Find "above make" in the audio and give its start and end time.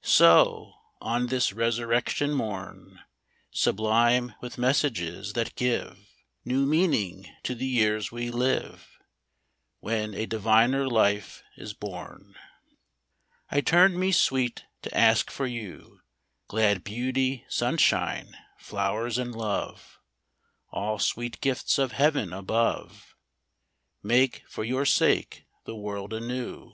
22.32-24.42